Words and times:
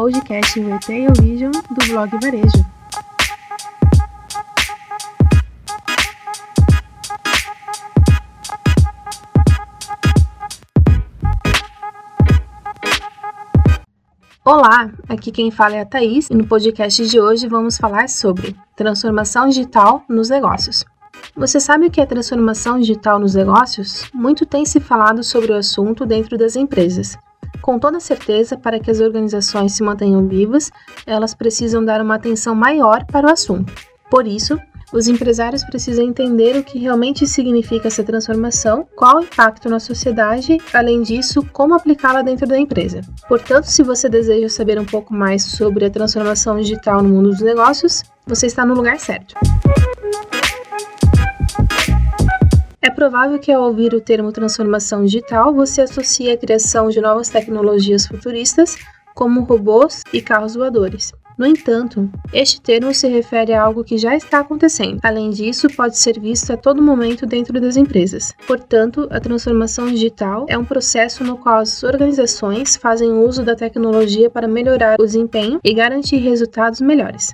podcast 0.00 0.60
Retail 0.60 1.12
Vision 1.20 1.50
do 1.50 1.86
blog 1.88 2.08
Varejo. 2.22 2.64
Olá, 14.44 14.88
aqui 15.08 15.32
quem 15.32 15.50
fala 15.50 15.74
é 15.74 15.80
a 15.80 15.84
Thaís 15.84 16.30
e 16.30 16.34
no 16.34 16.46
podcast 16.46 17.04
de 17.04 17.20
hoje 17.20 17.48
vamos 17.48 17.76
falar 17.76 18.08
sobre 18.08 18.54
transformação 18.76 19.48
digital 19.48 20.04
nos 20.08 20.30
negócios. 20.30 20.84
Você 21.34 21.58
sabe 21.58 21.86
o 21.86 21.90
que 21.90 22.00
é 22.00 22.06
transformação 22.06 22.78
digital 22.78 23.18
nos 23.18 23.34
negócios? 23.34 24.08
Muito 24.14 24.46
tem 24.46 24.64
se 24.64 24.78
falado 24.78 25.24
sobre 25.24 25.50
o 25.50 25.56
assunto 25.56 26.06
dentro 26.06 26.38
das 26.38 26.54
empresas. 26.54 27.18
Com 27.68 27.78
toda 27.78 28.00
certeza, 28.00 28.56
para 28.56 28.80
que 28.80 28.90
as 28.90 28.98
organizações 28.98 29.74
se 29.74 29.82
mantenham 29.82 30.26
vivas, 30.26 30.70
elas 31.06 31.34
precisam 31.34 31.84
dar 31.84 32.00
uma 32.00 32.14
atenção 32.14 32.54
maior 32.54 33.04
para 33.04 33.26
o 33.26 33.30
assunto. 33.30 33.70
Por 34.10 34.26
isso, 34.26 34.58
os 34.90 35.06
empresários 35.06 35.62
precisam 35.64 36.02
entender 36.02 36.56
o 36.56 36.64
que 36.64 36.78
realmente 36.78 37.26
significa 37.26 37.88
essa 37.88 38.02
transformação, 38.02 38.88
qual 38.96 39.18
o 39.18 39.22
impacto 39.22 39.68
na 39.68 39.78
sociedade, 39.78 40.56
além 40.72 41.02
disso, 41.02 41.46
como 41.52 41.74
aplicá-la 41.74 42.22
dentro 42.22 42.46
da 42.46 42.58
empresa. 42.58 43.02
Portanto, 43.28 43.64
se 43.64 43.82
você 43.82 44.08
deseja 44.08 44.48
saber 44.48 44.80
um 44.80 44.86
pouco 44.86 45.12
mais 45.12 45.42
sobre 45.44 45.84
a 45.84 45.90
transformação 45.90 46.56
digital 46.56 47.02
no 47.02 47.10
mundo 47.10 47.28
dos 47.28 47.42
negócios, 47.42 48.02
você 48.26 48.46
está 48.46 48.64
no 48.64 48.72
lugar 48.72 48.98
certo. 48.98 49.34
Provável 52.98 53.38
que 53.38 53.52
ao 53.52 53.62
ouvir 53.62 53.94
o 53.94 54.00
termo 54.00 54.32
transformação 54.32 55.04
digital, 55.04 55.54
você 55.54 55.82
associe 55.82 56.32
a 56.32 56.36
criação 56.36 56.88
de 56.88 57.00
novas 57.00 57.28
tecnologias 57.28 58.04
futuristas, 58.04 58.76
como 59.14 59.42
robôs 59.42 60.02
e 60.12 60.20
carros 60.20 60.56
voadores. 60.56 61.12
No 61.38 61.46
entanto, 61.46 62.10
este 62.32 62.60
termo 62.60 62.92
se 62.92 63.06
refere 63.06 63.52
a 63.52 63.62
algo 63.62 63.84
que 63.84 63.96
já 63.96 64.16
está 64.16 64.40
acontecendo. 64.40 64.98
Além 65.00 65.30
disso, 65.30 65.68
pode 65.76 65.96
ser 65.96 66.18
visto 66.18 66.52
a 66.52 66.56
todo 66.56 66.82
momento 66.82 67.24
dentro 67.24 67.60
das 67.60 67.76
empresas. 67.76 68.34
Portanto, 68.48 69.06
a 69.12 69.20
transformação 69.20 69.86
digital 69.86 70.46
é 70.48 70.58
um 70.58 70.64
processo 70.64 71.22
no 71.22 71.38
qual 71.38 71.60
as 71.60 71.84
organizações 71.84 72.76
fazem 72.76 73.12
uso 73.12 73.44
da 73.44 73.54
tecnologia 73.54 74.28
para 74.28 74.48
melhorar 74.48 74.96
o 74.98 75.04
desempenho 75.04 75.60
e 75.62 75.72
garantir 75.72 76.16
resultados 76.16 76.80
melhores. 76.80 77.32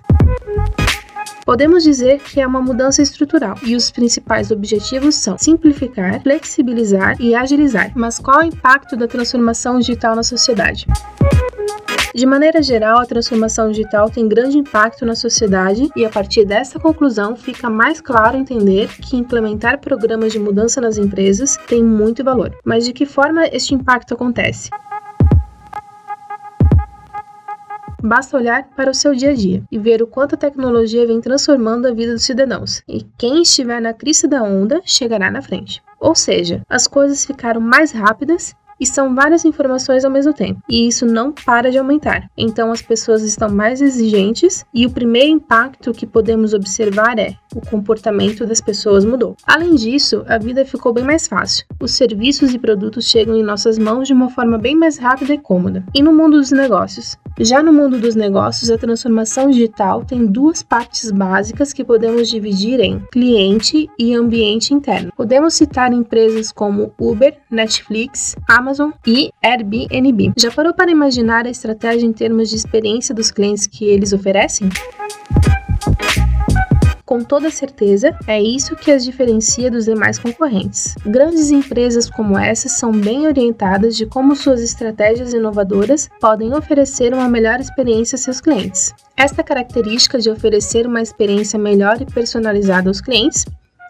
Podemos 1.44 1.84
dizer 1.84 2.20
que 2.20 2.40
é 2.40 2.46
uma 2.46 2.62
mudança 2.62 3.02
estrutural 3.02 3.56
e 3.62 3.76
os 3.76 3.90
principais 3.90 4.50
objetivos 4.50 5.14
são 5.16 5.36
simplificar, 5.36 6.22
flexibilizar 6.22 7.20
e 7.20 7.34
agilizar. 7.34 7.92
Mas 7.94 8.18
qual 8.18 8.40
o 8.40 8.44
impacto 8.44 8.96
da 8.96 9.06
transformação 9.06 9.78
digital 9.78 10.16
na 10.16 10.22
sociedade? 10.22 10.86
De 12.14 12.24
maneira 12.24 12.62
geral, 12.62 13.00
a 13.00 13.06
transformação 13.06 13.70
digital 13.70 14.08
tem 14.08 14.28
grande 14.28 14.56
impacto 14.56 15.04
na 15.04 15.16
sociedade 15.16 15.90
e 15.96 16.04
a 16.04 16.08
partir 16.08 16.44
dessa 16.44 16.78
conclusão 16.78 17.34
fica 17.34 17.68
mais 17.68 18.00
claro 18.00 18.36
entender 18.36 18.88
que 18.88 19.16
implementar 19.16 19.80
programas 19.80 20.32
de 20.32 20.38
mudança 20.38 20.80
nas 20.80 20.96
empresas 20.96 21.56
tem 21.66 21.82
muito 21.82 22.22
valor. 22.22 22.56
Mas 22.64 22.84
de 22.84 22.92
que 22.92 23.04
forma 23.04 23.46
este 23.48 23.74
impacto 23.74 24.14
acontece? 24.14 24.70
Basta 28.04 28.36
olhar 28.36 28.68
para 28.76 28.90
o 28.90 28.94
seu 28.94 29.14
dia 29.14 29.30
a 29.30 29.34
dia 29.34 29.62
e 29.72 29.78
ver 29.78 30.02
o 30.02 30.06
quanto 30.06 30.34
a 30.34 30.38
tecnologia 30.38 31.06
vem 31.06 31.22
transformando 31.22 31.88
a 31.88 31.90
vida 31.90 32.12
dos 32.12 32.24
cidadãos. 32.24 32.82
E 32.86 33.02
quem 33.16 33.40
estiver 33.40 33.80
na 33.80 33.94
crista 33.94 34.28
da 34.28 34.42
onda 34.42 34.82
chegará 34.84 35.30
na 35.30 35.40
frente. 35.40 35.82
Ou 35.98 36.14
seja, 36.14 36.62
as 36.68 36.86
coisas 36.86 37.24
ficaram 37.24 37.62
mais 37.62 37.92
rápidas 37.92 38.54
e 38.78 38.86
são 38.86 39.14
várias 39.14 39.44
informações 39.44 40.04
ao 40.04 40.10
mesmo 40.10 40.34
tempo, 40.34 40.60
e 40.68 40.86
isso 40.88 41.06
não 41.06 41.32
para 41.32 41.70
de 41.70 41.78
aumentar. 41.78 42.28
Então 42.36 42.70
as 42.72 42.82
pessoas 42.82 43.22
estão 43.22 43.48
mais 43.48 43.80
exigentes 43.80 44.64
e 44.74 44.84
o 44.84 44.90
primeiro 44.90 45.30
impacto 45.30 45.92
que 45.92 46.06
podemos 46.06 46.52
observar 46.52 47.18
é 47.18 47.34
o 47.54 47.60
comportamento 47.60 48.46
das 48.46 48.60
pessoas 48.60 49.04
mudou. 49.04 49.36
Além 49.46 49.74
disso, 49.74 50.24
a 50.26 50.38
vida 50.38 50.64
ficou 50.64 50.92
bem 50.92 51.04
mais 51.04 51.26
fácil. 51.26 51.64
Os 51.80 51.92
serviços 51.92 52.52
e 52.52 52.58
produtos 52.58 53.08
chegam 53.08 53.36
em 53.36 53.42
nossas 53.42 53.78
mãos 53.78 54.06
de 54.06 54.12
uma 54.12 54.30
forma 54.30 54.58
bem 54.58 54.74
mais 54.74 54.98
rápida 54.98 55.34
e 55.34 55.38
cômoda. 55.38 55.84
E 55.94 56.02
no 56.02 56.12
mundo 56.12 56.38
dos 56.38 56.50
negócios? 56.50 57.16
Já 57.38 57.62
no 57.62 57.72
mundo 57.72 57.98
dos 57.98 58.14
negócios, 58.14 58.70
a 58.70 58.78
transformação 58.78 59.50
digital 59.50 60.04
tem 60.04 60.24
duas 60.24 60.62
partes 60.62 61.10
básicas 61.10 61.72
que 61.72 61.84
podemos 61.84 62.28
dividir 62.28 62.78
em 62.78 63.00
cliente 63.10 63.90
e 63.98 64.14
ambiente 64.14 64.72
interno. 64.72 65.12
Podemos 65.16 65.54
citar 65.54 65.92
empresas 65.92 66.52
como 66.52 66.92
Uber, 66.98 67.36
Netflix, 67.50 68.36
Amazon 68.48 68.90
e 69.04 69.30
Airbnb. 69.42 70.32
Já 70.36 70.50
parou 70.50 70.72
para 70.72 70.92
imaginar 70.92 71.46
a 71.46 71.50
estratégia 71.50 72.06
em 72.06 72.12
termos 72.12 72.50
de 72.50 72.56
experiência 72.56 73.14
dos 73.14 73.30
clientes 73.32 73.66
que 73.66 73.84
eles 73.84 74.12
oferecem? 74.12 74.68
Com 77.04 77.22
toda 77.22 77.50
certeza, 77.50 78.16
é 78.26 78.40
isso 78.40 78.74
que 78.74 78.90
as 78.90 79.04
diferencia 79.04 79.70
dos 79.70 79.84
demais 79.84 80.18
concorrentes. 80.18 80.94
Grandes 81.04 81.50
empresas 81.50 82.08
como 82.08 82.38
essas 82.38 82.72
são 82.72 82.92
bem 82.92 83.26
orientadas 83.26 83.94
de 83.94 84.06
como 84.06 84.34
suas 84.34 84.62
estratégias 84.62 85.34
inovadoras 85.34 86.08
podem 86.18 86.54
oferecer 86.54 87.12
uma 87.12 87.28
melhor 87.28 87.60
experiência 87.60 88.16
a 88.16 88.18
seus 88.18 88.40
clientes. 88.40 88.94
Esta 89.14 89.42
característica 89.42 90.18
de 90.18 90.30
oferecer 90.30 90.86
uma 90.86 91.02
experiência 91.02 91.58
melhor 91.58 92.00
e 92.00 92.06
personalizada 92.06 92.88
aos 92.88 93.02
clientes 93.02 93.44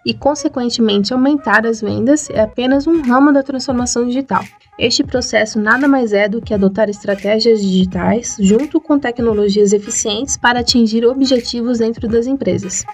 e, 0.04 0.12
consequentemente, 0.12 1.12
aumentar 1.12 1.66
as 1.66 1.80
vendas 1.80 2.28
é 2.30 2.40
apenas 2.40 2.86
um 2.86 3.00
ramo 3.02 3.32
da 3.32 3.42
transformação 3.42 4.06
digital. 4.06 4.44
Este 4.78 5.04
processo 5.04 5.58
nada 5.58 5.86
mais 5.86 6.12
é 6.12 6.28
do 6.28 6.42
que 6.42 6.52
adotar 6.52 6.90
estratégias 6.90 7.60
digitais 7.60 8.36
junto 8.40 8.80
com 8.80 8.98
tecnologias 8.98 9.72
eficientes 9.72 10.36
para 10.36 10.60
atingir 10.60 11.06
objetivos 11.06 11.78
dentro 11.78 12.08
das 12.08 12.26
empresas. 12.26 12.84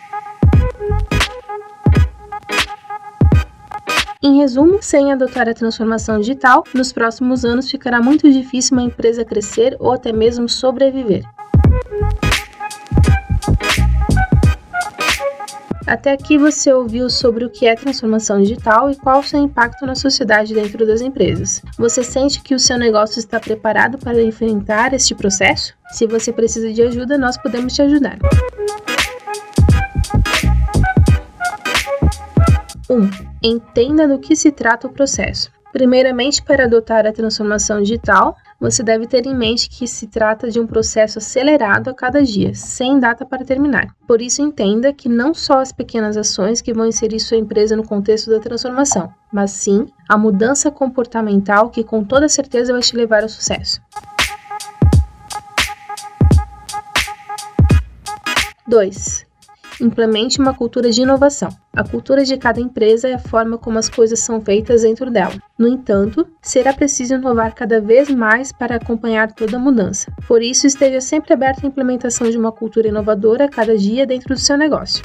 Em 4.23 4.37
resumo, 4.37 4.83
sem 4.83 5.11
adotar 5.11 5.49
a 5.49 5.55
transformação 5.55 6.21
digital, 6.21 6.63
nos 6.75 6.93
próximos 6.93 7.43
anos 7.43 7.71
ficará 7.71 8.03
muito 8.03 8.31
difícil 8.31 8.77
uma 8.77 8.85
empresa 8.85 9.25
crescer 9.25 9.75
ou 9.81 9.93
até 9.95 10.13
mesmo 10.13 10.47
sobreviver. 10.47 11.25
Até 15.91 16.13
aqui 16.13 16.39
você 16.39 16.73
ouviu 16.73 17.11
sobre 17.11 17.45
o 17.45 17.51
que 17.51 17.67
é 17.67 17.75
transformação 17.75 18.41
digital 18.41 18.93
e 18.93 18.95
qual 18.95 19.19
o 19.19 19.25
seu 19.25 19.43
impacto 19.43 19.85
na 19.85 19.97
sociedade 19.97 20.55
dentro 20.55 20.87
das 20.87 21.01
empresas. 21.01 21.61
Você 21.77 22.05
sente 22.05 22.41
que 22.41 22.55
o 22.55 22.61
seu 22.61 22.79
negócio 22.79 23.19
está 23.19 23.41
preparado 23.41 23.99
para 23.99 24.23
enfrentar 24.23 24.95
este 24.95 25.17
processo? 25.17 25.75
Se 25.91 26.07
você 26.07 26.33
precisa 26.33 26.73
de 26.73 26.81
ajuda, 26.81 27.19
nós 27.19 27.37
podemos 27.37 27.75
te 27.75 27.83
ajudar. 27.83 28.19
1. 32.89 32.95
Um, 32.95 33.11
entenda 33.43 34.07
do 34.07 34.21
que 34.21 34.37
se 34.37 34.53
trata 34.53 34.87
o 34.87 34.93
processo. 34.93 35.51
Primeiramente, 35.73 36.41
para 36.41 36.67
adotar 36.67 37.05
a 37.05 37.13
transformação 37.13 37.83
digital, 37.83 38.37
você 38.61 38.83
deve 38.83 39.07
ter 39.07 39.25
em 39.25 39.35
mente 39.35 39.71
que 39.71 39.89
se 39.89 40.07
trata 40.07 40.51
de 40.51 40.61
um 40.61 40.67
processo 40.67 41.19
acelerado 41.19 41.89
a 41.89 41.95
cada 41.95 42.23
dia, 42.23 42.55
sem 42.55 43.01
data 43.01 43.25
para 43.25 43.45
terminar. 43.45 43.97
Por 44.07 44.21
isso, 44.21 44.43
entenda 44.43 44.93
que 44.93 45.09
não 45.09 45.33
só 45.33 45.61
as 45.61 45.73
pequenas 45.73 46.17
ações 46.17 46.61
que 46.61 46.75
vão 46.75 46.87
inserir 46.87 47.19
sua 47.21 47.39
empresa 47.39 47.75
no 47.75 47.87
contexto 47.87 48.31
da 48.31 48.39
transformação, 48.39 49.11
mas 49.33 49.53
sim 49.53 49.87
a 50.07 50.19
mudança 50.19 50.71
comportamental 50.71 51.71
que 51.71 51.83
com 51.83 52.05
toda 52.05 52.29
certeza 52.29 52.73
vai 52.73 52.83
te 52.83 52.95
levar 52.95 53.23
ao 53.23 53.29
sucesso. 53.31 53.81
2 58.69 59.30
implemente 59.81 60.41
uma 60.41 60.55
cultura 60.55 60.91
de 60.91 61.03
inovação. 61.03 61.49
A 61.75 61.85
cultura 61.85 62.25
de 62.25 62.37
cada 62.37 62.61
empresa 62.61 63.09
é 63.09 63.15
a 63.15 63.19
forma 63.19 63.57
como 63.57 63.79
as 63.79 63.89
coisas 63.89 64.21
são 64.21 64.41
feitas 64.41 64.83
dentro 64.83 65.11
dela. 65.11 65.35
No 65.59 65.69
entanto, 65.69 66.27
será 66.43 66.73
preciso 66.73 67.15
inovar 67.15 67.55
cada 67.55 67.81
vez 67.81 68.11
mais 68.11 68.53
para 68.53 68.77
acompanhar 68.77 69.33
toda 69.33 69.57
a 69.57 69.61
mudança. 69.61 70.13
Por 70.27 70.43
isso, 70.43 70.67
esteja 70.67 71.01
sempre 71.01 71.33
aberto 71.33 71.65
à 71.65 71.69
implementação 71.69 72.31
de 72.31 72.39
uma 72.39 72.53
cultura 72.53 72.89
inovadora 72.89 73.45
a 73.45 73.49
cada 73.49 73.77
dia 73.77 74.07
dentro 74.07 74.35
do 74.35 74.41
seu 74.41 74.57
negócio. 74.57 75.03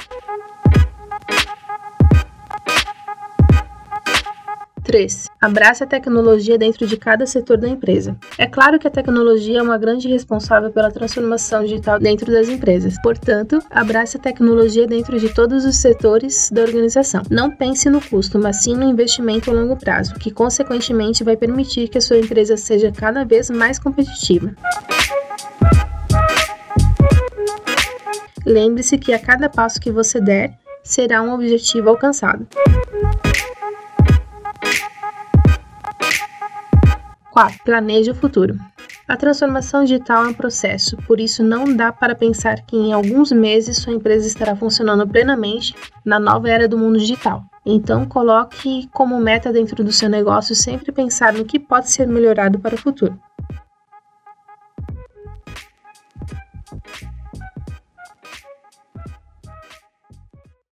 3. 4.86 5.28
Abrace 5.40 5.82
a 5.82 5.86
tecnologia 5.86 6.56
dentro 6.56 6.86
de 6.86 6.96
cada 6.96 7.26
setor 7.26 7.58
da 7.58 7.68
empresa. 7.68 8.16
É 8.38 8.46
claro 8.46 8.78
que 8.78 8.86
a 8.86 8.90
tecnologia 8.90 9.58
é 9.58 9.62
uma 9.62 9.76
grande 9.76 10.06
responsável 10.06 10.70
pela 10.70 10.92
transformação 10.92 11.64
digital 11.64 11.98
dentro 11.98 12.30
das 12.30 12.48
empresas. 12.48 12.94
Portanto, 13.02 13.58
abrace 13.68 14.16
a 14.16 14.20
tecnologia 14.20 14.86
dentro 14.86 15.18
de 15.18 15.34
todos 15.34 15.64
os 15.64 15.76
setores 15.76 16.50
da 16.52 16.62
organização. 16.62 17.24
Não 17.28 17.50
pense 17.50 17.90
no 17.90 18.00
custo, 18.00 18.38
mas 18.38 18.62
sim 18.62 18.76
no 18.76 18.84
investimento 18.84 19.50
a 19.50 19.54
longo 19.54 19.76
prazo, 19.76 20.14
que 20.14 20.30
consequentemente 20.30 21.24
vai 21.24 21.36
permitir 21.36 21.88
que 21.88 21.98
a 21.98 22.00
sua 22.00 22.18
empresa 22.18 22.56
seja 22.56 22.92
cada 22.92 23.24
vez 23.24 23.50
mais 23.50 23.80
competitiva. 23.80 24.54
Lembre-se 28.46 28.96
que 28.96 29.12
a 29.12 29.18
cada 29.18 29.48
passo 29.48 29.80
que 29.80 29.90
você 29.90 30.20
der, 30.20 30.56
será 30.84 31.20
um 31.20 31.34
objetivo 31.34 31.88
alcançado. 31.88 32.46
4. 37.36 37.64
Planeje 37.66 38.12
o 38.12 38.14
futuro. 38.14 38.56
A 39.06 39.14
transformação 39.14 39.84
digital 39.84 40.24
é 40.24 40.28
um 40.28 40.32
processo, 40.32 40.96
por 41.06 41.20
isso 41.20 41.44
não 41.44 41.76
dá 41.76 41.92
para 41.92 42.14
pensar 42.14 42.62
que 42.62 42.74
em 42.74 42.94
alguns 42.94 43.30
meses 43.30 43.76
sua 43.76 43.92
empresa 43.92 44.26
estará 44.26 44.56
funcionando 44.56 45.06
plenamente 45.06 45.74
na 46.02 46.18
nova 46.18 46.48
era 46.48 46.66
do 46.66 46.78
mundo 46.78 46.98
digital. 46.98 47.44
Então, 47.64 48.06
coloque 48.06 48.88
como 48.90 49.20
meta 49.20 49.52
dentro 49.52 49.84
do 49.84 49.92
seu 49.92 50.08
negócio 50.08 50.54
sempre 50.54 50.90
pensar 50.90 51.34
no 51.34 51.44
que 51.44 51.58
pode 51.58 51.90
ser 51.90 52.08
melhorado 52.08 52.58
para 52.58 52.74
o 52.74 52.78
futuro. 52.78 53.20